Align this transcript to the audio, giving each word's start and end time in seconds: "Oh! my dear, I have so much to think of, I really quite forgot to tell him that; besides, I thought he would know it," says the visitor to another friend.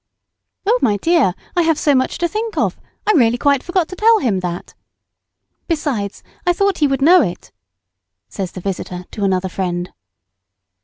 "Oh! 0.65 0.79
my 0.81 0.97
dear, 0.97 1.35
I 1.55 1.61
have 1.61 1.77
so 1.77 1.93
much 1.93 2.17
to 2.17 2.27
think 2.27 2.57
of, 2.57 2.75
I 3.05 3.11
really 3.11 3.37
quite 3.37 3.61
forgot 3.61 3.87
to 3.89 3.95
tell 3.95 4.17
him 4.17 4.39
that; 4.39 4.73
besides, 5.67 6.23
I 6.43 6.53
thought 6.53 6.79
he 6.79 6.87
would 6.87 7.03
know 7.03 7.21
it," 7.21 7.51
says 8.27 8.53
the 8.53 8.61
visitor 8.61 9.05
to 9.11 9.23
another 9.23 9.47
friend. 9.47 9.91